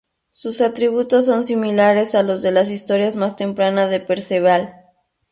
Sus 0.31 0.61
atributos 0.61 1.25
son 1.27 1.45
similares 1.45 2.15
a 2.15 2.23
los 2.23 2.41
de 2.41 2.51
las 2.51 2.71
historias 2.71 3.15
más 3.15 3.35
tempranas 3.35 3.91
de 3.91 3.99
Perceval. 3.99 4.73